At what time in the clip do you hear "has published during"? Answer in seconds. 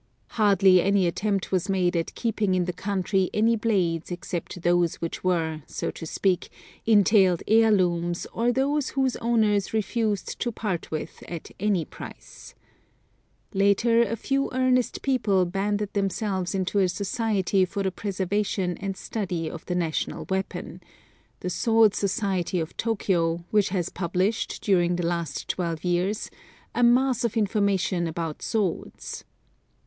23.69-24.95